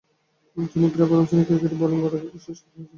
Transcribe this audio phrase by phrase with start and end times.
[0.71, 2.85] তিনি প্রায় প্রথম-শ্রেণীর ক্রিকেটের বোলিং গড়ে শীর্ষস্থানে ছিলেন।